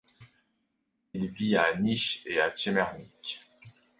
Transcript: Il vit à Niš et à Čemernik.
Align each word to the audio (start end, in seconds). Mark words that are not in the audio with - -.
Il 1.13 1.29
vit 1.29 1.55
à 1.57 1.75
Niš 1.75 2.25
et 2.25 2.41
à 2.41 2.49
Čemernik. 2.55 3.39